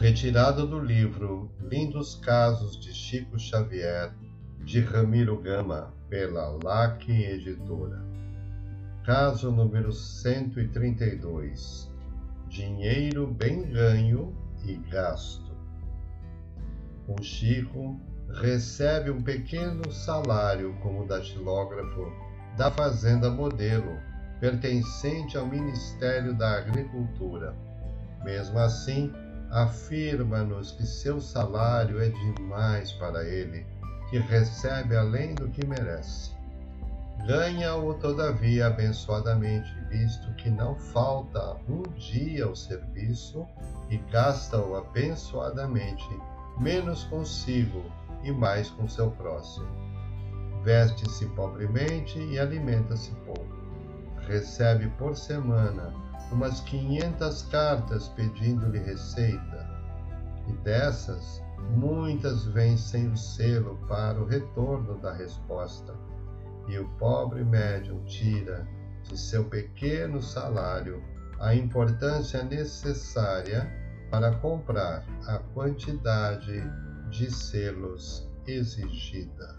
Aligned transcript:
Retirado 0.00 0.66
do 0.66 0.78
livro 0.78 1.50
Lindos 1.60 2.14
Casos 2.14 2.80
de 2.80 2.94
Chico 2.94 3.38
Xavier, 3.38 4.14
de 4.64 4.80
Ramiro 4.80 5.40
Gama, 5.40 5.92
pela 6.08 6.56
LAC 6.62 7.08
Editora. 7.08 8.02
Caso 9.04 9.50
número 9.50 9.92
132: 9.92 11.90
Dinheiro 12.48 13.26
bem 13.26 13.70
ganho 13.70 14.34
e 14.64 14.74
gasto. 14.74 15.52
O 17.08 17.22
Chico 17.22 18.00
recebe 18.40 19.10
um 19.10 19.22
pequeno 19.22 19.90
salário 19.90 20.74
como 20.82 21.06
datilógrafo 21.06 22.12
da 22.56 22.70
Fazenda 22.70 23.30
Modelo, 23.30 23.98
pertencente 24.38 25.36
ao 25.36 25.46
Ministério 25.46 26.36
da 26.36 26.56
Agricultura. 26.56 27.67
Mesmo 28.24 28.58
assim, 28.58 29.12
afirma-nos 29.50 30.72
que 30.72 30.86
seu 30.86 31.20
salário 31.20 32.00
é 32.02 32.08
demais 32.08 32.92
para 32.92 33.24
ele, 33.24 33.66
que 34.10 34.18
recebe 34.18 34.96
além 34.96 35.34
do 35.34 35.48
que 35.48 35.66
merece. 35.66 36.36
Ganha-o, 37.26 37.94
todavia, 37.94 38.68
abençoadamente, 38.68 39.68
visto 39.88 40.32
que 40.34 40.48
não 40.48 40.74
falta 40.76 41.56
um 41.68 41.82
dia 41.96 42.44
ao 42.44 42.54
serviço 42.54 43.46
e 43.90 43.96
gasta-o 44.10 44.76
abençoadamente, 44.76 46.08
menos 46.58 47.04
consigo 47.04 47.84
e 48.22 48.30
mais 48.30 48.70
com 48.70 48.88
seu 48.88 49.10
próximo. 49.10 49.68
Veste-se 50.62 51.26
pobremente 51.26 52.18
e 52.18 52.38
alimenta-se 52.38 53.10
pouco. 53.26 53.58
Recebe 54.26 54.88
por 54.98 55.16
semana 55.16 56.07
umas 56.32 56.60
500 56.60 57.42
cartas 57.42 58.08
pedindo-lhe 58.08 58.78
receita, 58.78 59.68
e 60.48 60.52
dessas, 60.64 61.42
muitas 61.70 62.44
vêm 62.46 62.76
sem 62.76 63.08
o 63.08 63.16
selo 63.16 63.78
para 63.88 64.20
o 64.20 64.26
retorno 64.26 64.98
da 64.98 65.12
resposta, 65.12 65.94
e 66.68 66.78
o 66.78 66.88
pobre 66.98 67.44
médium 67.44 68.02
tira 68.04 68.66
de 69.02 69.18
seu 69.18 69.44
pequeno 69.44 70.22
salário 70.22 71.02
a 71.40 71.54
importância 71.54 72.42
necessária 72.42 73.70
para 74.10 74.34
comprar 74.36 75.04
a 75.26 75.38
quantidade 75.38 76.62
de 77.10 77.30
selos 77.30 78.28
exigida. 78.46 79.54